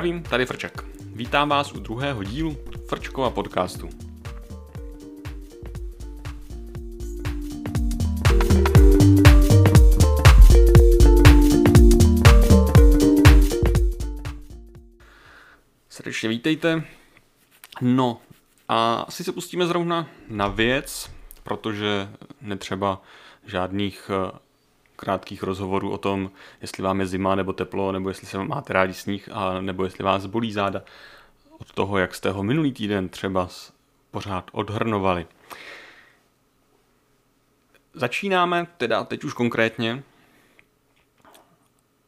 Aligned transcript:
Zdravím, 0.00 0.22
tady 0.22 0.46
Frček. 0.46 0.84
Vítám 1.00 1.48
vás 1.48 1.72
u 1.72 1.80
druhého 1.80 2.24
dílu 2.24 2.56
Frčkova 2.88 3.30
podcastu. 3.30 3.88
Srdečně 15.88 16.28
vítejte. 16.28 16.84
No, 17.80 18.20
a 18.68 18.94
asi 18.94 19.24
se 19.24 19.32
pustíme 19.32 19.66
zrovna 19.66 20.08
na 20.28 20.48
věc, 20.48 21.10
protože 21.42 22.08
netřeba 22.40 23.02
žádných 23.46 24.10
eh, 24.10 24.38
krátkých 25.00 25.42
rozhovorů 25.42 25.90
o 25.90 25.98
tom, 25.98 26.30
jestli 26.60 26.82
vám 26.82 27.00
je 27.00 27.06
zima 27.06 27.34
nebo 27.34 27.52
teplo, 27.52 27.92
nebo 27.92 28.08
jestli 28.08 28.26
se 28.26 28.38
máte 28.38 28.72
rádi 28.72 28.94
sníh, 28.94 29.28
a 29.32 29.60
nebo 29.60 29.84
jestli 29.84 30.04
vás 30.04 30.26
bolí 30.26 30.52
záda. 30.52 30.82
Od 31.58 31.72
toho, 31.72 31.98
jak 31.98 32.14
jste 32.14 32.30
ho 32.30 32.42
minulý 32.42 32.72
týden 32.72 33.08
třeba 33.08 33.48
pořád 34.10 34.50
odhrnovali. 34.52 35.26
Začínáme 37.94 38.66
teda 38.76 39.04
teď 39.04 39.24
už 39.24 39.32
konkrétně 39.32 40.02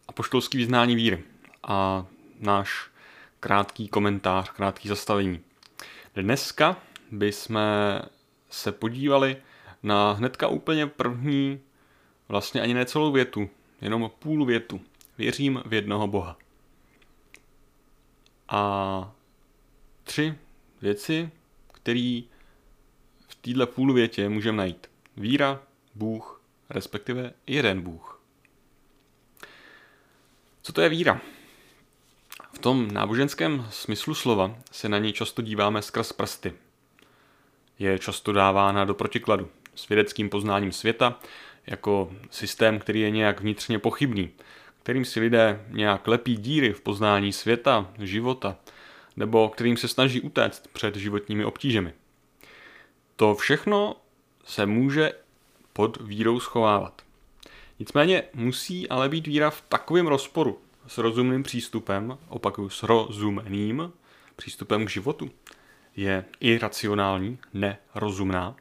apoštolský 0.09 0.59
vyznání 0.59 0.97
víry 0.97 1.25
a 1.63 2.07
náš 2.41 2.91
krátký 3.41 3.89
komentář, 3.89 4.51
krátký 4.51 4.89
zastavení. 4.89 5.41
Dneska 6.15 6.77
bychom 7.11 7.59
se 8.51 8.73
podívali 8.73 9.37
na 9.83 10.13
hnedka 10.13 10.49
úplně 10.49 10.87
první 10.87 11.61
Vlastně 12.29 12.61
ani 12.61 12.75
ne 12.75 12.87
celou 12.87 13.13
větu, 13.13 13.51
jenom 13.81 14.11
půl 14.19 14.45
větu. 14.45 14.81
Věřím 15.19 15.63
v 15.67 15.73
jednoho 15.73 16.07
Boha. 16.07 16.37
A 18.49 19.13
tři 20.05 20.35
věci, 20.83 21.31
které 21.73 22.21
v 23.29 23.35
této 23.35 23.67
půl 23.67 23.93
větě 23.93 24.29
můžeme 24.29 24.57
najít. 24.57 24.91
Víra, 25.17 25.63
Bůh, 25.95 26.43
respektive 26.71 27.33
jeden 27.47 27.83
Bůh. 27.83 28.21
Co 30.63 30.73
to 30.73 30.81
je 30.81 30.89
víra? 30.89 31.21
V 32.53 32.59
tom 32.59 32.89
náboženském 32.91 33.67
smyslu 33.71 34.15
slova 34.15 34.57
se 34.71 34.89
na 34.89 34.99
něj 34.99 35.13
často 35.13 35.43
díváme 35.43 35.83
skrz 35.83 36.13
prsty. 36.13 36.55
Je 37.79 37.99
často 37.99 38.33
dávána 38.33 38.85
do 38.85 38.95
protikladu 38.95 39.49
s 39.75 39.89
vědeckým 39.89 40.29
poznáním 40.29 40.73
světa 40.73 41.21
jako 41.67 42.13
systém, 42.31 42.79
který 42.79 43.01
je 43.01 43.11
nějak 43.11 43.41
vnitřně 43.41 43.79
pochybný, 43.79 44.31
kterým 44.83 45.05
si 45.05 45.21
lidé 45.21 45.65
nějak 45.69 46.09
lepí 46.09 46.37
díry 46.37 46.73
v 46.73 46.81
poznání 46.81 47.33
světa, 47.33 47.91
života, 47.99 48.57
nebo 49.17 49.49
kterým 49.49 49.77
se 49.77 49.89
snaží 49.89 50.21
utéct 50.21 50.69
před 50.73 50.97
životními 50.97 51.45
obtížemi. 51.45 51.93
To 53.17 53.35
všechno 53.35 53.97
se 54.45 54.67
může 54.67 55.13
pod 55.73 55.99
vírou 56.01 56.41
schovávat. 56.41 57.03
Nicméně 57.79 58.23
musí 58.35 58.89
ale 58.89 59.09
být 59.09 59.27
víra 59.27 59.51
v 59.51 59.61
takovém 59.61 60.07
rozporu 60.07 60.59
s 60.87 60.99
rozumným 60.99 61.43
přístupem, 61.43 62.19
opakuju 62.29 62.69
s 62.69 62.83
rozumným 62.83 63.93
přístupem 64.37 64.87
k 64.87 64.91
životu. 64.91 65.31
Je 65.97 66.25
iracionální, 66.41 67.39
nerozumná 67.55 68.57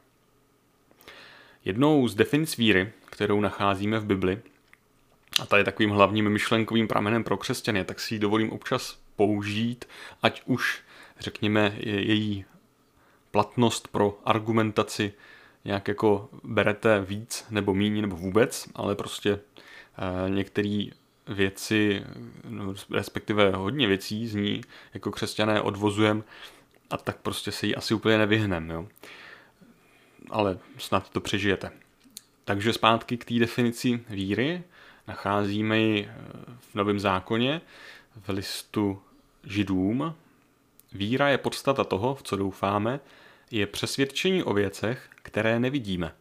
Jednou 1.64 2.08
z 2.08 2.14
definic 2.14 2.56
víry, 2.56 2.92
kterou 3.12 3.40
nacházíme 3.40 3.98
v 3.98 4.04
Bibli, 4.04 4.42
a 5.40 5.46
ta 5.46 5.58
je 5.58 5.64
takovým 5.64 5.90
hlavním 5.90 6.28
myšlenkovým 6.28 6.88
pramenem 6.88 7.24
pro 7.24 7.36
křesťany, 7.36 7.84
tak 7.84 8.00
si 8.00 8.14
ji 8.14 8.18
dovolím 8.18 8.50
občas 8.52 8.98
použít, 9.16 9.84
ať 10.22 10.42
už, 10.46 10.82
řekněme, 11.20 11.76
její 11.80 12.44
platnost 13.30 13.88
pro 13.88 14.18
argumentaci 14.24 15.12
nějak 15.64 15.88
jako 15.88 16.28
berete 16.44 17.00
víc 17.00 17.46
nebo 17.50 17.74
míň 17.74 18.00
nebo 18.00 18.16
vůbec, 18.16 18.68
ale 18.74 18.94
prostě 18.94 19.32
eh, 19.38 20.30
některé 20.30 20.84
věci, 21.26 22.02
respektive 22.90 23.50
hodně 23.50 23.86
věcí 23.86 24.28
z 24.28 24.34
ní 24.34 24.60
jako 24.94 25.10
křesťané 25.10 25.60
odvozujem 25.60 26.24
a 26.90 26.96
tak 26.96 27.16
prostě 27.16 27.52
se 27.52 27.66
jí 27.66 27.76
asi 27.76 27.94
úplně 27.94 28.18
nevyhneme. 28.18 28.74
Jo 28.74 28.88
ale 30.30 30.58
snad 30.78 31.10
to 31.10 31.20
přežijete. 31.20 31.81
Takže 32.44 32.72
zpátky 32.72 33.16
k 33.16 33.24
té 33.24 33.34
definici 33.34 34.04
víry. 34.08 34.62
Nacházíme 35.08 35.78
ji 35.78 36.04
eh, 36.04 36.14
v 36.70 36.74
Novém 36.74 37.00
zákoně 37.00 37.60
v 38.16 38.28
listu 38.28 39.02
Židům. 39.44 40.14
Víra 40.92 41.28
je 41.28 41.38
podstata 41.38 41.84
toho, 41.84 42.14
v 42.14 42.22
co 42.22 42.36
doufáme, 42.36 43.00
je 43.50 43.66
přesvědčení 43.66 44.42
o 44.42 44.54
věcech, 44.54 45.08
které 45.22 45.60
nevidíme. 45.60 46.14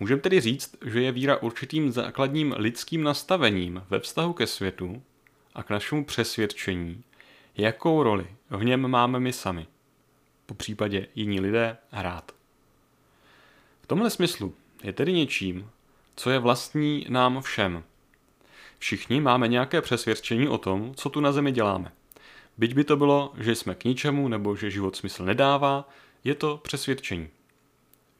Můžeme 0.00 0.20
tedy 0.20 0.40
říct, 0.40 0.76
že 0.86 1.02
je 1.02 1.12
víra 1.12 1.36
určitým 1.36 1.92
základním 1.92 2.54
lidským 2.56 3.02
nastavením 3.02 3.82
ve 3.90 4.00
vztahu 4.00 4.32
ke 4.32 4.46
světu 4.46 5.02
a 5.54 5.62
k 5.62 5.70
našemu 5.70 6.04
přesvědčení, 6.04 7.04
jakou 7.56 8.02
roli 8.02 8.26
v 8.50 8.64
něm 8.64 8.88
máme 8.88 9.20
my 9.20 9.32
sami, 9.32 9.66
po 10.46 10.54
případě 10.54 11.06
jiní 11.14 11.40
lidé, 11.40 11.76
hrát 11.90 12.32
tomhle 13.90 14.10
smyslu 14.10 14.54
je 14.82 14.92
tedy 14.92 15.12
něčím, 15.12 15.70
co 16.16 16.30
je 16.30 16.38
vlastní 16.38 17.06
nám 17.08 17.42
všem. 17.42 17.82
Všichni 18.78 19.20
máme 19.20 19.48
nějaké 19.48 19.82
přesvědčení 19.82 20.48
o 20.48 20.58
tom, 20.58 20.94
co 20.94 21.10
tu 21.10 21.20
na 21.20 21.32
Zemi 21.32 21.52
děláme. 21.52 21.92
Byť 22.58 22.74
by 22.74 22.84
to 22.84 22.96
bylo, 22.96 23.32
že 23.38 23.54
jsme 23.54 23.74
k 23.74 23.84
ničemu 23.84 24.28
nebo 24.28 24.56
že 24.56 24.70
život 24.70 24.96
smysl 24.96 25.24
nedává, 25.24 25.88
je 26.24 26.34
to 26.34 26.56
přesvědčení. 26.56 27.28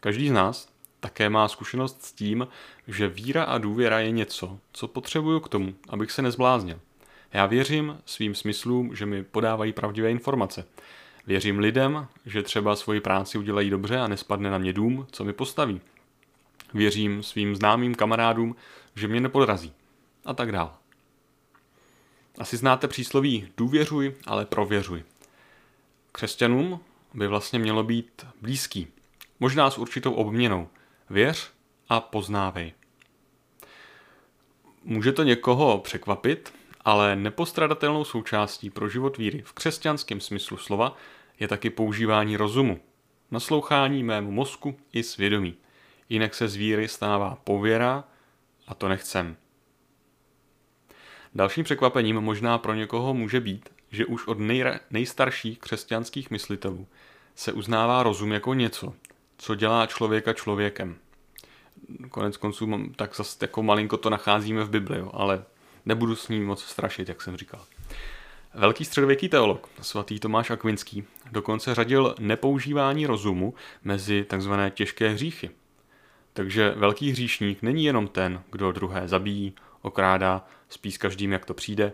Každý 0.00 0.28
z 0.28 0.32
nás 0.32 0.68
také 1.00 1.30
má 1.30 1.48
zkušenost 1.48 2.02
s 2.02 2.12
tím, 2.12 2.48
že 2.88 3.08
víra 3.08 3.44
a 3.44 3.58
důvěra 3.58 4.00
je 4.00 4.10
něco, 4.10 4.58
co 4.72 4.88
potřebuju 4.88 5.40
k 5.40 5.48
tomu, 5.48 5.74
abych 5.88 6.10
se 6.10 6.22
nezbláznil. 6.22 6.80
Já 7.32 7.46
věřím 7.46 7.98
svým 8.06 8.34
smyslům, 8.34 8.96
že 8.96 9.06
mi 9.06 9.22
podávají 9.24 9.72
pravdivé 9.72 10.10
informace. 10.10 10.64
Věřím 11.26 11.58
lidem, 11.58 12.06
že 12.26 12.42
třeba 12.42 12.76
svoji 12.76 13.00
práci 13.00 13.38
udělají 13.38 13.70
dobře 13.70 13.98
a 13.98 14.08
nespadne 14.08 14.50
na 14.50 14.58
mě 14.58 14.72
dům, 14.72 15.06
co 15.10 15.24
mi 15.24 15.32
postaví. 15.32 15.80
Věřím 16.74 17.22
svým 17.22 17.56
známým 17.56 17.94
kamarádům, 17.94 18.56
že 18.94 19.08
mě 19.08 19.20
nepodrazí. 19.20 19.72
A 20.24 20.34
tak 20.34 20.52
dál. 20.52 20.76
Asi 22.38 22.56
znáte 22.56 22.88
přísloví 22.88 23.48
důvěřuj, 23.56 24.14
ale 24.26 24.46
prověřuj. 24.46 25.02
Křesťanům 26.12 26.80
by 27.14 27.26
vlastně 27.26 27.58
mělo 27.58 27.82
být 27.82 28.26
blízký. 28.40 28.86
Možná 29.40 29.70
s 29.70 29.78
určitou 29.78 30.12
obměnou. 30.12 30.68
Věř 31.10 31.50
a 31.88 32.00
poznávej. 32.00 32.72
Může 34.84 35.12
to 35.12 35.22
někoho 35.22 35.78
překvapit, 35.78 36.52
ale 36.84 37.16
nepostradatelnou 37.16 38.04
součástí 38.04 38.70
pro 38.70 38.88
život 38.88 39.16
víry 39.16 39.42
v 39.42 39.52
křesťanském 39.52 40.20
smyslu 40.20 40.56
slova 40.56 40.96
je 41.40 41.48
taky 41.48 41.70
používání 41.70 42.36
rozumu, 42.36 42.80
naslouchání 43.30 44.02
mému 44.02 44.30
mozku 44.30 44.76
i 44.92 45.02
svědomí. 45.02 45.56
Jinak 46.10 46.34
se 46.34 46.48
z 46.48 46.56
víry 46.56 46.88
stává 46.88 47.38
pověra 47.44 48.04
a 48.66 48.74
to 48.74 48.88
nechcem. 48.88 49.36
Dalším 51.34 51.64
překvapením 51.64 52.16
možná 52.16 52.58
pro 52.58 52.74
někoho 52.74 53.14
může 53.14 53.40
být, 53.40 53.68
že 53.90 54.06
už 54.06 54.26
od 54.26 54.38
nej- 54.38 54.80
nejstarších 54.90 55.58
křesťanských 55.58 56.30
myslitelů 56.30 56.86
se 57.34 57.52
uznává 57.52 58.02
rozum 58.02 58.32
jako 58.32 58.54
něco, 58.54 58.94
co 59.38 59.54
dělá 59.54 59.86
člověka 59.86 60.32
člověkem. 60.32 60.96
Konec 62.08 62.36
konců 62.36 62.92
tak 62.96 63.16
zase 63.16 63.36
jako 63.40 63.62
malinko 63.62 63.96
to 63.96 64.10
nacházíme 64.10 64.64
v 64.64 64.70
Bibli, 64.70 64.98
jo, 64.98 65.10
ale 65.14 65.44
nebudu 65.86 66.16
s 66.16 66.28
ním 66.28 66.46
moc 66.46 66.64
strašit, 66.64 67.08
jak 67.08 67.22
jsem 67.22 67.36
říkal. 67.36 67.64
Velký 68.54 68.84
středověký 68.84 69.28
teolog, 69.28 69.68
svatý 69.82 70.20
Tomáš 70.20 70.50
Akvinský, 70.50 71.04
dokonce 71.32 71.74
řadil 71.74 72.14
nepoužívání 72.18 73.06
rozumu 73.06 73.54
mezi 73.84 74.26
tzv. 74.28 74.52
těžké 74.70 75.08
hříchy. 75.08 75.50
Takže 76.32 76.70
velký 76.70 77.10
hříšník 77.10 77.62
není 77.62 77.84
jenom 77.84 78.08
ten, 78.08 78.42
kdo 78.50 78.72
druhé 78.72 79.08
zabíjí, 79.08 79.54
okrádá, 79.82 80.46
spí 80.68 80.92
s 80.92 80.98
každým, 80.98 81.32
jak 81.32 81.44
to 81.44 81.54
přijde, 81.54 81.92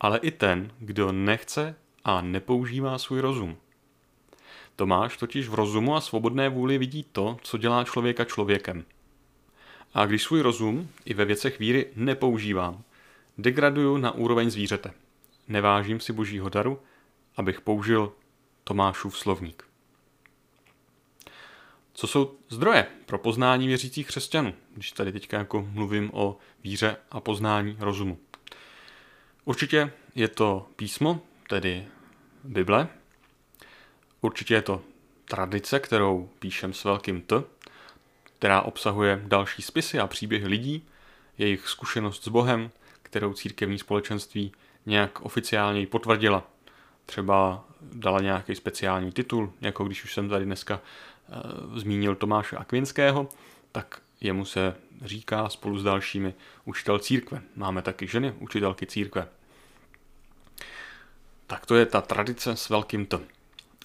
ale 0.00 0.18
i 0.18 0.30
ten, 0.30 0.72
kdo 0.78 1.12
nechce 1.12 1.74
a 2.04 2.20
nepoužívá 2.20 2.98
svůj 2.98 3.20
rozum. 3.20 3.56
Tomáš 4.76 5.16
totiž 5.16 5.48
v 5.48 5.54
rozumu 5.54 5.96
a 5.96 6.00
svobodné 6.00 6.48
vůli 6.48 6.78
vidí 6.78 7.06
to, 7.12 7.36
co 7.42 7.58
dělá 7.58 7.84
člověka 7.84 8.24
člověkem. 8.24 8.84
A 9.94 10.06
když 10.06 10.22
svůj 10.22 10.40
rozum 10.40 10.88
i 11.04 11.14
ve 11.14 11.24
věcech 11.24 11.58
víry 11.58 11.86
nepoužívám, 11.96 12.82
degraduju 13.38 13.96
na 13.96 14.10
úroveň 14.10 14.50
zvířete– 14.50 14.90
nevážím 15.48 16.00
si 16.00 16.12
božího 16.12 16.48
daru, 16.48 16.78
abych 17.36 17.60
použil 17.60 18.12
Tomášův 18.64 19.18
slovník. 19.18 19.64
Co 21.98 22.06
jsou 22.06 22.38
zdroje 22.48 22.86
pro 23.06 23.18
poznání 23.18 23.66
věřících 23.66 24.06
křesťanů, 24.06 24.54
když 24.74 24.92
tady 24.92 25.12
teďka 25.12 25.38
jako 25.38 25.68
mluvím 25.72 26.10
o 26.14 26.36
víře 26.64 26.96
a 27.10 27.20
poznání 27.20 27.76
rozumu? 27.80 28.18
Určitě 29.44 29.92
je 30.14 30.28
to 30.28 30.68
písmo, 30.76 31.20
tedy 31.48 31.86
Bible. 32.44 32.88
Určitě 34.20 34.54
je 34.54 34.62
to 34.62 34.82
tradice, 35.24 35.80
kterou 35.80 36.30
píšem 36.38 36.72
s 36.72 36.84
velkým 36.84 37.22
T, 37.22 37.44
která 38.24 38.62
obsahuje 38.62 39.22
další 39.26 39.62
spisy 39.62 39.98
a 39.98 40.06
příběhy 40.06 40.46
lidí, 40.46 40.86
jejich 41.38 41.68
zkušenost 41.68 42.24
s 42.24 42.28
Bohem, 42.28 42.70
kterou 43.02 43.32
církevní 43.32 43.78
společenství 43.78 44.52
nějak 44.86 45.20
oficiálně 45.20 45.86
potvrdila. 45.86 46.50
Třeba 47.08 47.64
dala 47.82 48.20
nějaký 48.20 48.54
speciální 48.54 49.12
titul, 49.12 49.52
jako 49.60 49.84
když 49.84 50.04
už 50.04 50.14
jsem 50.14 50.28
tady 50.28 50.44
dneska 50.44 50.74
e, 50.74 51.80
zmínil 51.80 52.14
Tomáše 52.14 52.56
Akvinského, 52.56 53.28
tak 53.72 54.00
jemu 54.20 54.44
se 54.44 54.74
říká 55.04 55.48
spolu 55.48 55.78
s 55.78 55.82
dalšími 55.82 56.34
učitel 56.64 56.98
církve. 56.98 57.42
Máme 57.56 57.82
taky 57.82 58.06
ženy, 58.06 58.32
učitelky 58.38 58.86
církve. 58.86 59.28
Tak 61.46 61.66
to 61.66 61.76
je 61.76 61.86
ta 61.86 62.00
tradice 62.00 62.56
s 62.56 62.68
velkým 62.68 63.06
T. 63.06 63.20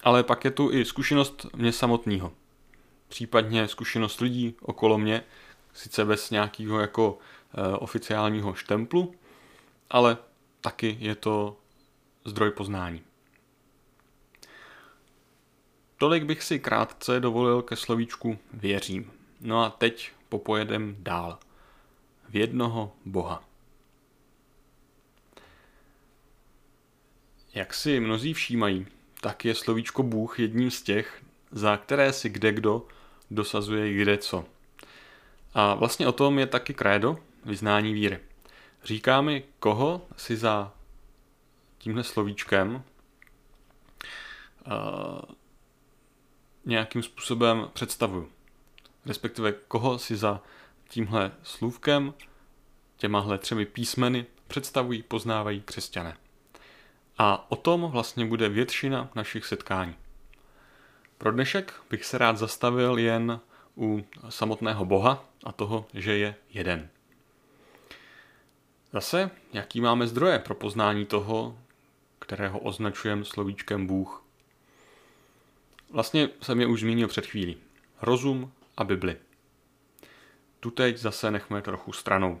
Ale 0.02 0.22
pak 0.22 0.44
je 0.44 0.50
tu 0.50 0.72
i 0.72 0.84
zkušenost 0.84 1.46
mě 1.56 1.72
samotného. 1.72 2.32
Případně 3.08 3.68
zkušenost 3.68 4.20
lidí 4.20 4.54
okolo 4.60 4.98
mě, 4.98 5.22
sice 5.72 6.04
bez 6.04 6.30
nějakého 6.30 6.80
jako 6.80 7.18
e, 7.54 7.76
oficiálního 7.76 8.54
štemplu, 8.54 9.14
ale 9.90 10.16
taky 10.60 10.96
je 11.00 11.14
to 11.14 11.56
zdroj 12.24 12.50
poznání. 12.50 13.02
Tolik 16.04 16.24
bych 16.24 16.42
si 16.42 16.58
krátce 16.58 17.20
dovolil 17.20 17.62
ke 17.62 17.76
slovíčku 17.76 18.38
věřím. 18.52 19.12
No 19.40 19.64
a 19.64 19.70
teď 19.70 20.10
popojedem 20.28 20.96
dál. 20.98 21.38
V 22.28 22.36
jednoho 22.36 22.92
Boha. 23.04 23.44
Jak 27.54 27.74
si 27.74 28.00
mnozí 28.00 28.34
všímají, 28.34 28.86
tak 29.20 29.44
je 29.44 29.54
slovíčko 29.54 30.02
Bůh 30.02 30.40
jedním 30.40 30.70
z 30.70 30.82
těch, 30.82 31.22
za 31.50 31.76
které 31.76 32.12
si 32.12 32.28
kde 32.28 32.52
kdo 32.52 32.86
dosazuje 33.30 33.94
kde 33.94 34.18
co. 34.18 34.44
A 35.54 35.74
vlastně 35.74 36.08
o 36.08 36.12
tom 36.12 36.38
je 36.38 36.46
taky 36.46 36.74
krédo, 36.74 37.18
vyznání 37.44 37.94
víry. 37.94 38.18
Říká 38.84 39.20
mi, 39.20 39.44
koho 39.58 40.06
si 40.16 40.36
za 40.36 40.72
tímhle 41.78 42.04
slovíčkem 42.04 42.74
uh, 44.66 45.34
nějakým 46.66 47.02
způsobem 47.02 47.70
představuju. 47.72 48.28
Respektive 49.06 49.52
koho 49.52 49.98
si 49.98 50.16
za 50.16 50.40
tímhle 50.88 51.32
slůvkem, 51.42 52.14
těmahle 52.96 53.38
třemi 53.38 53.66
písmeny 53.66 54.26
představují, 54.48 55.02
poznávají 55.02 55.60
křesťané. 55.60 56.16
A 57.18 57.50
o 57.50 57.56
tom 57.56 57.90
vlastně 57.90 58.26
bude 58.26 58.48
většina 58.48 59.10
našich 59.14 59.46
setkání. 59.46 59.96
Pro 61.18 61.32
dnešek 61.32 61.74
bych 61.90 62.04
se 62.04 62.18
rád 62.18 62.38
zastavil 62.38 62.98
jen 62.98 63.40
u 63.76 64.04
samotného 64.28 64.84
Boha 64.84 65.24
a 65.44 65.52
toho, 65.52 65.86
že 65.94 66.16
je 66.16 66.34
jeden. 66.50 66.88
Zase, 68.92 69.30
jaký 69.52 69.80
máme 69.80 70.06
zdroje 70.06 70.38
pro 70.38 70.54
poznání 70.54 71.06
toho, 71.06 71.58
kterého 72.18 72.58
označujeme 72.58 73.24
slovíčkem 73.24 73.86
Bůh? 73.86 74.23
Vlastně 75.94 76.28
jsem 76.42 76.60
je 76.60 76.66
už 76.66 76.80
zmínil 76.80 77.08
před 77.08 77.26
chvílí. 77.26 77.56
Rozum 78.02 78.52
a 78.76 78.84
Bibli. 78.84 79.16
Tu 80.60 80.70
teď 80.70 80.96
zase 80.96 81.30
nechme 81.30 81.62
trochu 81.62 81.92
stranou. 81.92 82.40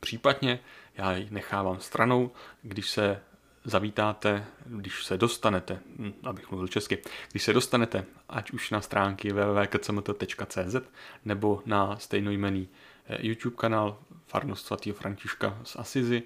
Případně 0.00 0.60
já 0.94 1.12
ji 1.16 1.28
nechávám 1.30 1.80
stranou, 1.80 2.30
když 2.62 2.90
se 2.90 3.22
zavítáte, 3.64 4.44
když 4.66 5.04
se 5.04 5.18
dostanete, 5.18 5.80
hm, 5.98 6.12
abych 6.22 6.50
mluvil 6.50 6.68
česky, 6.68 7.02
když 7.30 7.42
se 7.42 7.52
dostanete, 7.52 8.04
ať 8.28 8.50
už 8.50 8.70
na 8.70 8.80
stránky 8.80 9.32
www.kcmt.cz 9.32 10.76
nebo 11.24 11.62
na 11.66 11.96
stejnojmený 11.98 12.68
eh, 13.06 13.18
YouTube 13.20 13.56
kanál 13.56 13.98
Farnost 14.26 14.66
svatého 14.66 14.94
Františka 14.94 15.60
z 15.64 15.76
Asizi, 15.76 16.22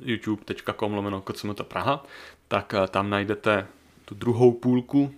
youtube.com 0.00 0.94
lomeno 0.94 1.24
Praha, 1.62 2.04
tak 2.48 2.74
eh, 2.74 2.88
tam 2.88 3.10
najdete 3.10 3.68
tu 4.04 4.14
druhou 4.14 4.52
půlku 4.52 5.14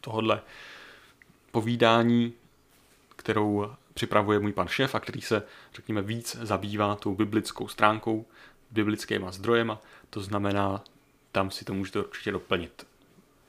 tohodle 0.00 0.40
povídání, 1.50 2.32
kterou 3.16 3.72
připravuje 3.94 4.38
můj 4.38 4.52
pan 4.52 4.68
šéf 4.68 4.94
a 4.94 5.00
který 5.00 5.20
se, 5.20 5.42
řekněme, 5.74 6.02
víc 6.02 6.36
zabývá 6.36 6.94
tou 6.96 7.14
biblickou 7.14 7.68
stránkou, 7.68 8.26
biblickýma 8.70 9.32
zdrojema, 9.32 9.82
to 10.10 10.20
znamená, 10.20 10.84
tam 11.32 11.50
si 11.50 11.64
to 11.64 11.74
můžete 11.74 11.98
určitě 11.98 12.32
doplnit. 12.32 12.86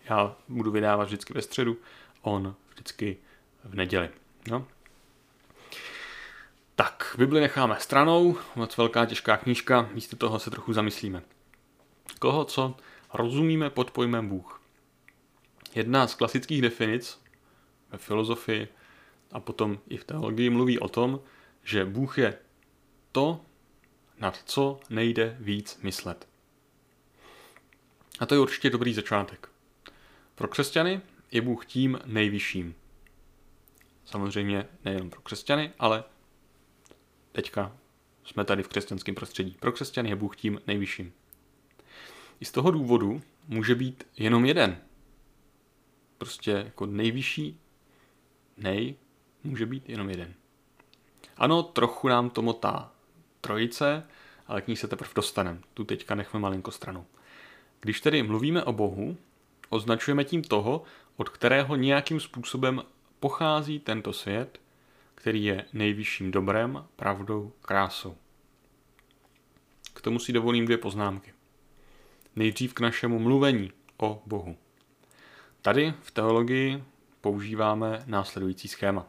Já 0.05 0.35
budu 0.47 0.71
vydávat 0.71 1.05
vždycky 1.05 1.33
ve 1.33 1.41
středu, 1.41 1.77
on 2.21 2.55
vždycky 2.69 3.17
v 3.63 3.75
neděli. 3.75 4.09
No. 4.51 4.67
Tak, 6.75 7.15
Bibli 7.17 7.41
necháme 7.41 7.77
stranou, 7.79 8.37
moc 8.55 8.77
velká 8.77 9.05
těžká 9.05 9.37
knížka, 9.37 9.89
místo 9.93 10.15
toho 10.15 10.39
se 10.39 10.51
trochu 10.51 10.73
zamyslíme. 10.73 11.23
Koho 12.19 12.45
co 12.45 12.75
rozumíme 13.13 13.69
pod 13.69 13.91
pojmem 13.91 14.29
Bůh? 14.29 14.61
Jedna 15.75 16.07
z 16.07 16.15
klasických 16.15 16.61
definic 16.61 17.21
ve 17.91 17.97
filozofii 17.97 18.67
a 19.31 19.39
potom 19.39 19.79
i 19.89 19.97
v 19.97 20.03
teologii 20.03 20.49
mluví 20.49 20.79
o 20.79 20.89
tom, 20.89 21.19
že 21.63 21.85
Bůh 21.85 22.17
je 22.17 22.37
to, 23.11 23.41
nad 24.19 24.43
co 24.45 24.79
nejde 24.89 25.37
víc 25.39 25.79
myslet. 25.83 26.27
A 28.19 28.25
to 28.25 28.35
je 28.35 28.39
určitě 28.39 28.69
dobrý 28.69 28.93
začátek. 28.93 29.49
Pro 30.35 30.47
křesťany 30.47 31.01
je 31.31 31.41
Bůh 31.41 31.65
tím 31.65 31.99
nejvyšším. 32.05 32.75
Samozřejmě 34.05 34.67
nejen 34.85 35.09
pro 35.09 35.21
křesťany, 35.21 35.71
ale 35.79 36.03
teďka 37.31 37.77
jsme 38.23 38.45
tady 38.45 38.63
v 38.63 38.67
křesťanském 38.67 39.15
prostředí. 39.15 39.57
Pro 39.59 39.71
křesťany 39.71 40.09
je 40.09 40.15
Bůh 40.15 40.37
tím 40.37 40.61
nejvyšším. 40.67 41.13
I 42.39 42.45
z 42.45 42.51
toho 42.51 42.71
důvodu 42.71 43.21
může 43.47 43.75
být 43.75 44.07
jenom 44.17 44.45
jeden. 44.45 44.77
Prostě 46.17 46.51
jako 46.51 46.85
nejvyšší 46.85 47.59
nej 48.57 48.95
může 49.43 49.65
být 49.65 49.89
jenom 49.89 50.09
jeden. 50.09 50.33
Ano, 51.37 51.63
trochu 51.63 52.07
nám 52.07 52.29
to 52.29 52.41
motá 52.41 52.91
trojice, 53.41 54.03
ale 54.47 54.61
k 54.61 54.67
ní 54.67 54.75
se 54.75 54.87
teprve 54.87 55.11
dostaneme. 55.15 55.59
Tu 55.73 55.83
teďka 55.83 56.15
nechme 56.15 56.39
malinko 56.39 56.71
stranou. 56.71 57.05
Když 57.79 58.01
tedy 58.01 58.23
mluvíme 58.23 58.63
o 58.63 58.73
Bohu, 58.73 59.17
označujeme 59.69 60.23
tím 60.23 60.41
toho, 60.41 60.83
od 61.17 61.29
kterého 61.29 61.75
nějakým 61.75 62.19
způsobem 62.19 62.83
pochází 63.19 63.79
tento 63.79 64.13
svět, 64.13 64.59
který 65.15 65.43
je 65.43 65.65
nejvyšším 65.73 66.31
dobrem, 66.31 66.85
pravdou, 66.95 67.51
krásou. 67.61 68.17
K 69.93 70.01
tomu 70.01 70.19
si 70.19 70.33
dovolím 70.33 70.65
dvě 70.65 70.77
poznámky. 70.77 71.33
Nejdřív 72.35 72.73
k 72.73 72.79
našemu 72.79 73.19
mluvení 73.19 73.71
o 73.97 74.23
Bohu. 74.25 74.57
Tady 75.61 75.93
v 76.01 76.11
teologii 76.11 76.83
používáme 77.21 78.03
následující 78.05 78.67
schéma. 78.67 79.07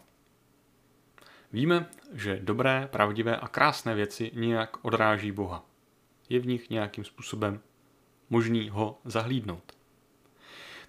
Víme, 1.52 1.86
že 2.12 2.40
dobré, 2.42 2.88
pravdivé 2.92 3.36
a 3.36 3.48
krásné 3.48 3.94
věci 3.94 4.30
nějak 4.34 4.84
odráží 4.84 5.32
Boha. 5.32 5.64
Je 6.28 6.40
v 6.40 6.46
nich 6.46 6.70
nějakým 6.70 7.04
způsobem 7.04 7.60
možný 8.30 8.70
ho 8.70 8.98
zahlídnout. 9.04 9.72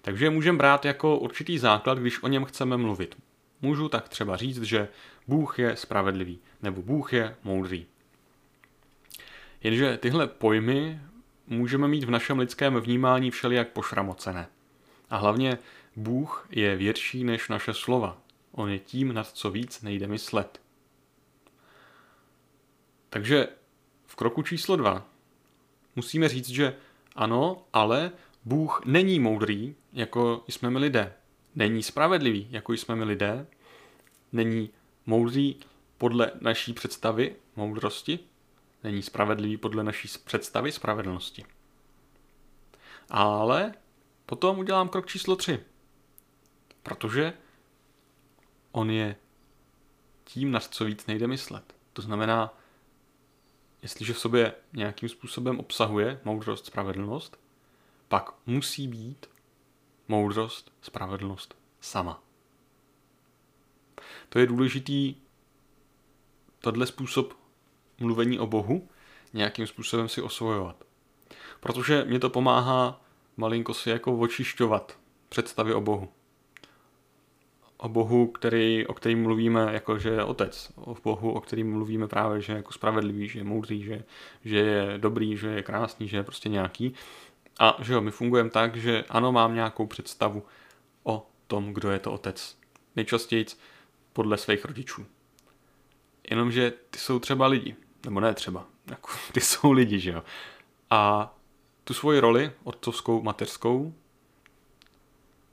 Takže 0.02 0.30
můžeme 0.30 0.58
brát 0.58 0.84
jako 0.84 1.18
určitý 1.18 1.58
základ, 1.58 1.98
když 1.98 2.22
o 2.22 2.28
něm 2.28 2.44
chceme 2.44 2.76
mluvit. 2.76 3.16
Můžu 3.62 3.88
tak 3.88 4.08
třeba 4.08 4.36
říct, 4.36 4.62
že 4.62 4.88
Bůh 5.28 5.58
je 5.58 5.76
spravedlivý 5.76 6.38
nebo 6.62 6.82
Bůh 6.82 7.12
je 7.12 7.36
moudrý. 7.44 7.86
Jenže 9.62 9.96
tyhle 9.96 10.26
pojmy 10.26 11.00
můžeme 11.46 11.88
mít 11.88 12.04
v 12.04 12.10
našem 12.10 12.38
lidském 12.38 12.76
vnímání 12.76 13.30
všelijak 13.30 13.68
pošramocené. 13.68 14.48
A 15.10 15.16
hlavně 15.16 15.58
Bůh 15.96 16.46
je 16.50 16.76
větší 16.76 17.24
než 17.24 17.48
naše 17.48 17.74
slova. 17.74 18.18
On 18.52 18.70
je 18.70 18.78
tím, 18.78 19.14
nad 19.14 19.28
co 19.28 19.50
víc 19.50 19.82
nejde 19.82 20.06
myslet. 20.06 20.60
Takže 23.08 23.48
v 24.06 24.16
kroku 24.16 24.42
číslo 24.42 24.76
dva 24.76 25.06
musíme 25.96 26.28
říct, 26.28 26.48
že 26.48 26.76
ano, 27.16 27.64
ale 27.72 28.12
Bůh 28.44 28.82
není 28.84 29.20
moudrý, 29.20 29.74
jako 29.92 30.44
jsme 30.48 30.70
my 30.70 30.78
lidé. 30.78 31.12
Není 31.54 31.82
spravedlivý, 31.82 32.48
jako 32.50 32.72
jsme 32.72 32.96
my 32.96 33.04
lidé. 33.04 33.46
Není 34.32 34.70
moudrý 35.06 35.56
podle 35.98 36.30
naší 36.40 36.72
představy 36.72 37.36
moudrosti. 37.56 38.18
Není 38.84 39.02
spravedlivý 39.02 39.56
podle 39.56 39.84
naší 39.84 40.08
představy 40.24 40.72
spravedlnosti. 40.72 41.44
Ale 43.10 43.74
potom 44.26 44.58
udělám 44.58 44.88
krok 44.88 45.06
číslo 45.06 45.36
tři. 45.36 45.64
Protože 46.82 47.32
on 48.72 48.90
je 48.90 49.16
tím, 50.24 50.50
na 50.50 50.60
co 50.60 50.84
víc 50.84 51.06
nejde 51.06 51.26
myslet. 51.26 51.74
To 51.92 52.02
znamená, 52.02 52.58
jestliže 53.82 54.12
v 54.12 54.18
sobě 54.18 54.54
nějakým 54.72 55.08
způsobem 55.08 55.60
obsahuje 55.60 56.20
moudrost, 56.24 56.66
spravedlnost, 56.66 57.40
pak 58.08 58.30
musí 58.46 58.88
být 58.88 59.26
moudrost, 60.08 60.72
spravedlnost 60.82 61.56
sama. 61.80 62.22
To 64.28 64.38
je 64.38 64.46
důležitý, 64.46 65.16
tohle 66.58 66.86
způsob 66.86 67.41
mluvení 68.00 68.38
o 68.38 68.46
Bohu, 68.46 68.88
nějakým 69.32 69.66
způsobem 69.66 70.08
si 70.08 70.22
osvojovat. 70.22 70.84
Protože 71.60 72.04
mě 72.04 72.18
to 72.18 72.30
pomáhá 72.30 73.00
malinko 73.36 73.74
si 73.74 73.90
jako 73.90 74.18
očišťovat 74.18 74.98
představy 75.28 75.74
o 75.74 75.80
Bohu. 75.80 76.08
O 77.76 77.88
Bohu, 77.88 78.26
který, 78.26 78.86
o 78.86 78.94
kterým 78.94 79.22
mluvíme 79.22 79.68
jako, 79.72 79.98
že 79.98 80.08
je 80.08 80.24
otec. 80.24 80.72
O 80.76 80.96
Bohu, 81.04 81.32
o 81.32 81.40
kterým 81.40 81.72
mluvíme 81.72 82.08
právě, 82.08 82.40
že 82.40 82.52
je 82.52 82.56
jako 82.56 82.72
spravedlivý, 82.72 83.28
že 83.28 83.38
je 83.38 83.44
moudrý, 83.44 83.82
že, 83.82 84.04
že 84.44 84.58
je 84.58 84.98
dobrý, 84.98 85.36
že 85.36 85.48
je 85.48 85.62
krásný, 85.62 86.08
že 86.08 86.16
je 86.16 86.22
prostě 86.22 86.48
nějaký. 86.48 86.94
A 87.58 87.76
že 87.80 87.92
jo, 87.92 88.00
my 88.00 88.10
fungujeme 88.10 88.50
tak, 88.50 88.76
že 88.76 89.04
ano, 89.08 89.32
mám 89.32 89.54
nějakou 89.54 89.86
představu 89.86 90.42
o 91.04 91.26
tom, 91.46 91.72
kdo 91.72 91.90
je 91.90 91.98
to 91.98 92.12
otec. 92.12 92.58
Nejčastěji 92.96 93.46
podle 94.12 94.38
svých 94.38 94.64
rodičů. 94.64 95.06
Jenomže 96.30 96.72
ty 96.90 96.98
jsou 96.98 97.18
třeba 97.18 97.46
lidi. 97.46 97.76
Nebo 98.04 98.20
ne 98.20 98.34
třeba. 98.34 98.66
Jako, 98.86 99.10
ty 99.32 99.40
jsou 99.40 99.72
lidi, 99.72 100.00
že 100.00 100.10
jo. 100.10 100.24
A 100.90 101.34
tu 101.84 101.94
svoji 101.94 102.20
roli, 102.20 102.52
otcovskou, 102.64 103.22
mateřskou, 103.22 103.94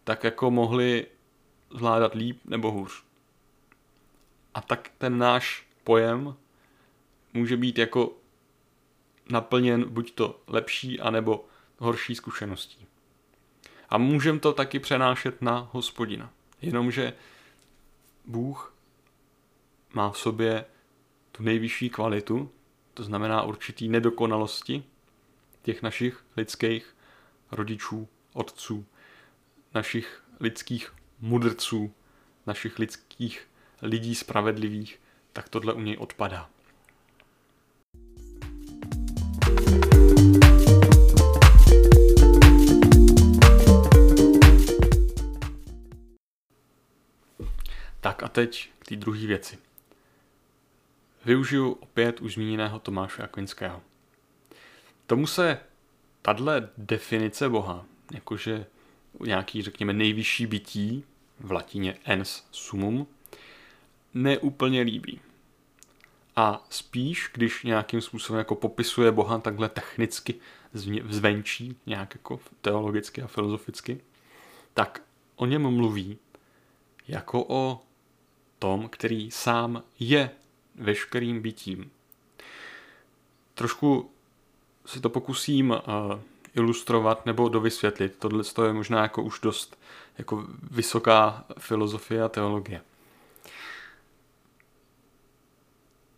tak 0.04 0.24
jako 0.24 0.52
mohli 0.52 1.08
zvládat 1.70 2.16
líp 2.16 2.42
nebo 2.46 2.72
hůř. 2.72 3.04
A 4.54 4.62
tak 4.62 4.92
ten 4.98 5.18
náš 5.18 5.68
pojem 5.84 6.36
může 7.34 7.58
být 7.58 7.78
jako 7.78 8.12
naplněn 9.30 9.90
buď 9.90 10.12
to 10.12 10.40
lepší, 10.48 11.00
anebo 11.00 11.46
horší 11.78 12.16
zkušeností. 12.16 12.86
A 13.90 13.98
můžeme 13.98 14.40
to 14.40 14.54
taky 14.54 14.80
přenášet 14.80 15.42
na 15.42 15.70
hospodina. 15.72 16.30
Jenomže 16.62 17.14
Bůh 18.26 18.74
má 19.94 20.12
v 20.12 20.18
sobě 20.18 20.66
tu 21.32 21.44
nejvyšší 21.44 21.90
kvalitu, 21.90 22.52
to 22.94 23.04
znamená 23.04 23.44
určitý 23.44 23.88
nedokonalosti 23.88 24.84
těch 25.62 25.82
našich 25.82 26.26
lidských 26.38 26.96
rodičů, 27.52 28.08
otců, 28.34 28.86
našich 29.74 30.24
lidských 30.40 30.94
mudrců, 31.20 31.94
našich 32.46 32.80
lidských 32.80 33.48
lidí 33.82 34.16
spravedlivých, 34.16 35.02
tak 35.34 35.50
tohle 35.50 35.74
u 35.74 35.80
něj 35.80 35.98
odpadá. 35.98 36.50
Tak 48.02 48.24
a 48.24 48.28
teď 48.28 48.72
k 48.80 48.88
té 48.88 48.96
druhé 48.96 49.28
věci. 49.28 49.69
Využiju 51.26 51.72
opět 51.72 52.20
už 52.20 52.34
zmíněného 52.34 52.80
Tomáše 52.80 53.24
Akvinského. 53.24 53.82
Tomu 55.08 55.28
se 55.28 55.60
tahle 56.22 56.70
definice 56.78 57.50
Boha, 57.50 57.86
jakože 58.14 58.66
nějaký, 59.26 59.62
řekněme, 59.62 59.94
nejvyšší 59.94 60.46
bytí, 60.46 61.04
v 61.40 61.52
latině 61.52 61.98
ens 62.06 62.48
sumum, 62.52 63.08
neúplně 64.14 64.82
líbí. 64.82 65.20
A 66.36 66.66
spíš, 66.70 67.30
když 67.34 67.64
nějakým 67.64 68.02
způsobem 68.02 68.38
jako 68.38 68.56
popisuje 68.56 69.12
Boha 69.12 69.40
takhle 69.40 69.70
technicky 69.70 70.36
zvenčí, 71.10 71.76
nějak 71.86 72.16
jako 72.16 72.40
teologicky 72.62 73.22
a 73.22 73.28
filozoficky, 73.28 74.02
tak 74.74 75.02
o 75.36 75.46
něm 75.46 75.62
mluví 75.62 76.18
jako 77.08 77.46
o 77.48 77.82
tom, 78.60 78.90
který 78.90 79.32
sám 79.32 79.84
je 80.00 80.30
veškerým 80.76 81.42
bytím. 81.42 81.92
Trošku 83.54 84.12
si 84.86 85.02
to 85.02 85.10
pokusím 85.10 85.70
uh, 85.70 85.78
ilustrovat 86.56 87.26
nebo 87.26 87.50
dovysvětlit. 87.50 88.16
Tohle 88.20 88.44
je 88.66 88.74
možná 88.74 89.02
jako 89.02 89.24
už 89.24 89.40
dost 89.40 89.80
jako 90.18 90.48
vysoká 90.72 91.46
filozofie 91.58 92.24
a 92.24 92.30
teologie. 92.30 92.82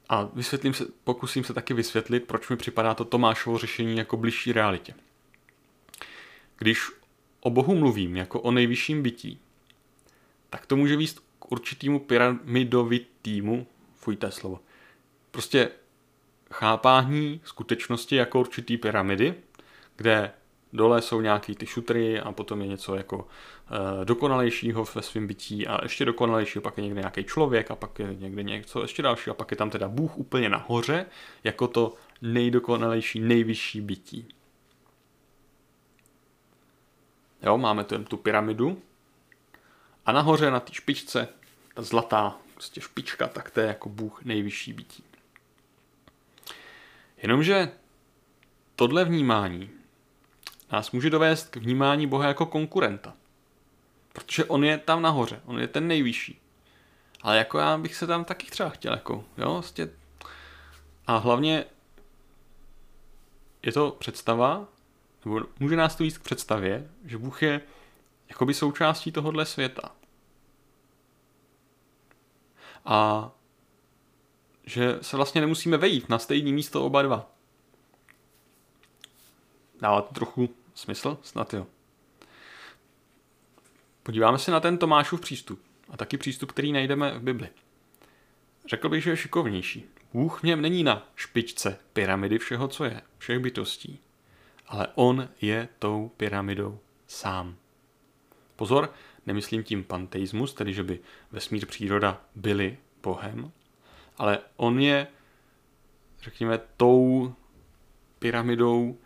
A 0.09 0.29
vysvětlím 0.33 0.73
se, 0.73 0.85
pokusím 1.03 1.43
se 1.43 1.53
taky 1.53 1.73
vysvětlit, 1.73 2.19
proč 2.19 2.49
mi 2.49 2.57
připadá 2.57 2.93
to 2.93 3.05
Tomášovo 3.05 3.57
řešení 3.57 3.97
jako 3.97 4.17
bližší 4.17 4.51
realitě. 4.51 4.93
Když 6.57 6.91
o 7.39 7.49
Bohu 7.49 7.75
mluvím 7.75 8.17
jako 8.17 8.41
o 8.41 8.51
nejvyšším 8.51 9.03
bytí, 9.03 9.39
tak 10.49 10.65
to 10.65 10.75
může 10.75 10.95
výst 10.95 11.19
k 11.39 11.51
určitýmu 11.51 11.99
pyramidovitýmu, 11.99 13.67
fuj, 14.01 14.15
to 14.15 14.31
slovo, 14.31 14.59
prostě 15.31 15.69
chápání 16.51 17.41
skutečnosti 17.43 18.15
jako 18.15 18.39
určitý 18.39 18.77
pyramidy, 18.77 19.33
kde 19.95 20.31
dole 20.73 21.01
jsou 21.01 21.21
nějaký 21.21 21.55
ty 21.55 21.65
šutry 21.65 22.19
a 22.19 22.31
potom 22.31 22.61
je 22.61 22.67
něco 22.67 22.95
jako 22.95 23.27
e, 24.01 24.05
dokonalejšího 24.05 24.85
ve 24.95 25.01
svém 25.01 25.27
bytí 25.27 25.67
a 25.67 25.83
ještě 25.83 26.05
dokonalejšího, 26.05 26.61
pak 26.61 26.77
je 26.77 26.83
někde 26.83 27.01
nějaký 27.01 27.23
člověk 27.23 27.71
a 27.71 27.75
pak 27.75 27.99
je 27.99 28.15
někde 28.19 28.43
něco 28.43 28.81
ještě 28.81 29.01
dalšího 29.01 29.35
a 29.35 29.37
pak 29.37 29.51
je 29.51 29.57
tam 29.57 29.69
teda 29.69 29.87
Bůh 29.87 30.17
úplně 30.17 30.49
nahoře 30.49 31.05
jako 31.43 31.67
to 31.67 31.93
nejdokonalejší, 32.21 33.19
nejvyšší 33.19 33.81
bytí. 33.81 34.27
Jo, 37.43 37.57
máme 37.57 37.83
tu, 37.83 38.03
tu 38.03 38.17
pyramidu 38.17 38.81
a 40.05 40.11
nahoře 40.11 40.51
na 40.51 40.59
té 40.59 40.73
špičce, 40.73 41.27
ta 41.73 41.81
zlatá 41.81 42.37
prostě 42.61 42.81
špička, 42.81 43.27
tak 43.27 43.51
to 43.51 43.59
je 43.59 43.67
jako 43.67 43.89
Bůh 43.89 44.23
nejvyšší 44.23 44.73
bytí. 44.73 45.03
Jenomže 47.17 47.71
tohle 48.75 49.05
vnímání 49.05 49.69
nás 50.71 50.91
může 50.91 51.09
dovést 51.09 51.49
k 51.49 51.55
vnímání 51.55 52.07
Boha 52.07 52.27
jako 52.27 52.45
konkurenta. 52.45 53.13
Protože 54.13 54.45
on 54.45 54.63
je 54.63 54.77
tam 54.77 55.01
nahoře, 55.01 55.41
on 55.45 55.59
je 55.59 55.67
ten 55.67 55.87
nejvyšší. 55.87 56.41
Ale 57.21 57.37
jako 57.37 57.57
já 57.57 57.77
bych 57.77 57.95
se 57.95 58.07
tam 58.07 58.25
taky 58.25 58.47
třeba 58.47 58.69
chtěl, 58.69 58.93
jako, 58.93 59.25
jo, 59.37 59.53
vlastně. 59.53 59.89
A 61.07 61.17
hlavně 61.17 61.65
je 63.63 63.71
to 63.71 63.91
představa, 63.99 64.67
nebo 65.25 65.41
může 65.59 65.75
nás 65.75 65.95
to 65.95 66.03
jít 66.03 66.17
k 66.17 66.23
představě, 66.23 66.89
že 67.05 67.17
Bůh 67.17 67.43
je 67.43 67.61
jakoby 68.29 68.53
součástí 68.53 69.11
tohohle 69.11 69.45
světa. 69.45 70.00
A 72.85 73.31
že 74.63 74.97
se 75.01 75.17
vlastně 75.17 75.41
nemusíme 75.41 75.77
vejít 75.77 76.09
na 76.09 76.19
stejné 76.19 76.51
místo 76.51 76.85
oba 76.85 77.01
dva. 77.01 77.31
Dává 79.81 80.01
to 80.01 80.13
trochu 80.13 80.49
smysl? 80.73 81.17
Snad 81.21 81.53
jo. 81.53 81.67
Podíváme 84.03 84.37
se 84.37 84.51
na 84.51 84.59
ten 84.59 84.77
Tomášův 84.77 85.21
přístup 85.21 85.61
a 85.89 85.97
taky 85.97 86.17
přístup, 86.17 86.51
který 86.51 86.71
najdeme 86.71 87.19
v 87.19 87.21
Bibli. 87.21 87.49
Řekl 88.65 88.89
bych, 88.89 89.03
že 89.03 89.09
je 89.09 89.17
šikovnější. 89.17 89.85
Bůh 90.13 90.39
v 90.39 90.43
něm 90.43 90.61
není 90.61 90.83
na 90.83 91.07
špičce 91.15 91.79
pyramidy 91.93 92.37
všeho, 92.39 92.67
co 92.67 92.83
je, 92.83 93.01
všech 93.17 93.39
bytostí, 93.39 93.99
ale 94.67 94.87
on 94.95 95.29
je 95.41 95.67
tou 95.79 96.11
pyramidou 96.17 96.79
sám. 97.07 97.55
Pozor, 98.55 98.93
nemyslím 99.25 99.63
tím 99.63 99.83
panteismus, 99.83 100.53
tedy 100.53 100.73
že 100.73 100.83
by 100.83 100.99
vesmír 101.31 101.65
příroda 101.65 102.21
byly 102.35 102.77
Bohem, 103.03 103.51
ale 104.17 104.39
on 104.57 104.79
je, 104.79 105.07
řekněme, 106.21 106.59
tou 106.77 107.33
pyramidou, 108.19 108.97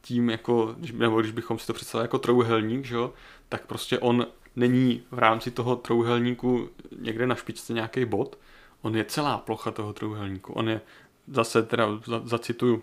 tím 0.00 0.30
jako, 0.30 0.76
nebo 0.92 1.20
když 1.20 1.32
bychom 1.32 1.58
si 1.58 1.66
to 1.66 1.72
představili 1.72 2.04
jako 2.04 2.18
trouhelník, 2.18 2.84
že 2.84 2.94
jo, 2.94 3.12
tak 3.48 3.66
prostě 3.66 3.98
on 3.98 4.26
není 4.56 5.02
v 5.10 5.18
rámci 5.18 5.50
toho 5.50 5.76
trouhelníku 5.76 6.70
někde 6.98 7.26
na 7.26 7.34
špičce 7.34 7.72
nějaký 7.72 8.04
bod, 8.04 8.38
on 8.82 8.96
je 8.96 9.04
celá 9.04 9.38
plocha 9.38 9.70
toho 9.70 9.92
trouhelníku. 9.92 10.52
On 10.52 10.68
je, 10.68 10.80
zase 11.26 11.62
teda 11.62 11.86
zacituju 12.24 12.82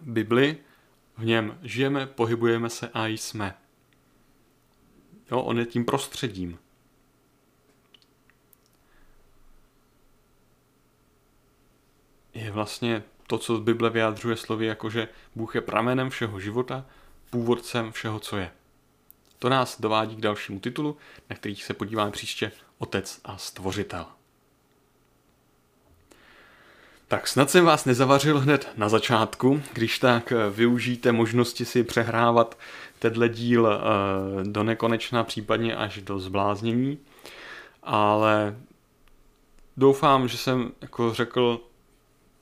Bibli, 0.00 0.56
v 1.18 1.24
něm 1.24 1.58
žijeme, 1.62 2.06
pohybujeme 2.06 2.70
se 2.70 2.90
a 2.94 3.06
jsme. 3.06 3.54
Jo, 5.30 5.40
on 5.40 5.58
je 5.58 5.66
tím 5.66 5.84
prostředím. 5.84 6.58
je 12.38 12.50
vlastně 12.50 13.02
to, 13.26 13.38
co 13.38 13.56
z 13.56 13.60
Bible 13.60 13.90
vyjádřuje 13.90 14.36
slovy, 14.36 14.66
jako 14.66 14.90
že 14.90 15.08
Bůh 15.34 15.54
je 15.54 15.60
pramenem 15.60 16.10
všeho 16.10 16.40
života, 16.40 16.86
původcem 17.30 17.92
všeho, 17.92 18.20
co 18.20 18.36
je. 18.36 18.50
To 19.38 19.48
nás 19.48 19.80
dovádí 19.80 20.16
k 20.16 20.20
dalšímu 20.20 20.60
titulu, 20.60 20.96
na 21.30 21.36
který 21.36 21.56
se 21.56 21.74
podíváme 21.74 22.10
příště 22.10 22.52
Otec 22.78 23.20
a 23.24 23.38
Stvořitel. 23.38 24.17
Tak 27.08 27.28
snad 27.28 27.50
jsem 27.50 27.64
vás 27.64 27.84
nezavařil 27.84 28.40
hned 28.40 28.68
na 28.76 28.88
začátku, 28.88 29.62
když 29.72 29.98
tak 29.98 30.32
eh, 30.32 30.50
využijte 30.50 31.12
možnosti 31.12 31.64
si 31.64 31.84
přehrávat 31.84 32.58
tenhle 32.98 33.28
díl 33.28 33.66
eh, 33.66 34.44
do 34.44 34.62
nekonečna, 34.62 35.24
případně 35.24 35.76
až 35.76 36.02
do 36.02 36.18
zbláznění. 36.18 36.98
Ale 37.82 38.56
doufám, 39.76 40.28
že 40.28 40.38
jsem 40.38 40.72
jako 40.80 41.14
řekl 41.14 41.60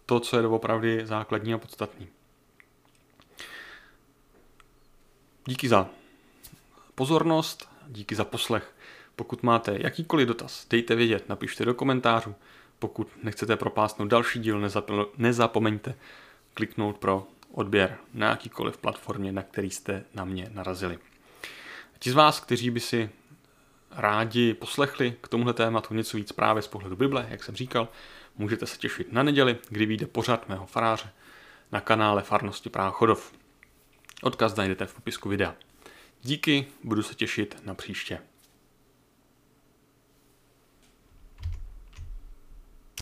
to, 0.07 0.21
co 0.21 0.37
je 0.37 0.43
doopravdy 0.43 1.07
základní 1.07 1.55
a 1.55 1.59
podstatný. 1.59 2.09
Díky 5.45 5.69
za 5.69 5.89
pozornost, 6.95 7.69
díky 7.89 8.15
za 8.15 8.25
poslech. 8.25 8.75
Pokud 9.17 9.43
máte 9.43 9.79
jakýkoliv 9.81 10.29
dotaz, 10.29 10.67
dejte 10.71 10.95
vědět, 10.95 11.29
napište 11.29 11.65
do 11.65 11.75
komentářů. 11.75 12.35
Pokud 12.79 13.09
nechcete 13.23 13.57
propásnout 13.57 14.09
další 14.09 14.39
díl, 14.39 14.71
nezapomeňte 15.17 15.95
kliknout 16.55 16.99
pro 16.99 17.27
odběr 17.53 17.99
na 18.15 18.29
jakýkoliv 18.29 18.77
platformě, 18.77 19.33
na 19.33 19.43
který 19.43 19.71
jste 19.71 20.05
na 20.15 20.25
mě 20.25 20.51
narazili. 20.53 20.99
Ti 21.99 22.11
z 22.11 22.15
vás, 22.15 22.41
kteří 22.41 22.71
by 22.71 22.81
si 22.81 23.11
rádi 23.91 24.55
poslechli 24.55 25.17
k 25.21 25.29
tomuhle 25.29 25.53
tématu 25.53 25.95
něco 25.95 26.17
víc 26.17 26.33
právě 26.33 26.63
z 26.63 26.69
pohledu 26.69 26.97
Bible, 26.97 27.27
jak 27.31 27.45
jsem 27.45 27.57
říkal, 27.57 27.89
můžete 28.37 28.67
se 28.67 28.79
těšit 28.79 29.13
na 29.13 29.23
neděli, 29.23 29.57
kdy 29.69 29.87
vyjde 29.87 30.07
pořad 30.07 30.49
mého 30.49 30.67
faráře 30.67 31.13
na 31.73 31.81
kanále 31.81 32.23
Farnosti 32.23 32.71
Práchodov. 32.71 33.33
Odkaz 34.23 34.57
najdete 34.57 34.87
v 34.87 34.95
popisku 34.95 35.29
videa. 35.29 35.55
Díky, 36.23 36.67
budu 36.85 37.03
se 37.03 37.15
těšit 37.15 37.63
na 37.65 37.75
příště. 37.75 38.19